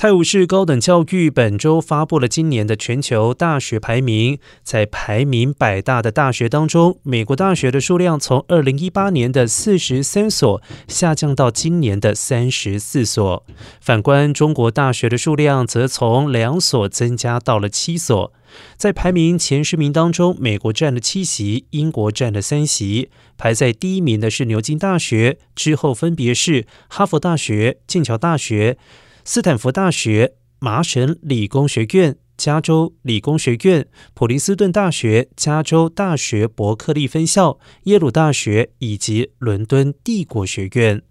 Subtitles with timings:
[0.00, 13.44] 泰晤士高等教育本周发布了今年的全球大学排名，在排名百大的大学当中，美国大学的数量从二零一八年的四十三所下降到今年的三十四所。
[13.82, 18.32] 反观中国大学的数量，则从两所增加到了七所。
[18.78, 23.10] 在排名前十名当中，美国占了七席，英国占了三席。
[23.36, 28.78] 排在第一名的是牛津大学，之后分别是哈佛大学、剑桥大学。
[29.32, 41.04] 斯坦福大学、麻省理工学院、加州理工学院、普林斯顿大学、加州大学伯克利分校、耶鲁大学以及伦敦帝国学院。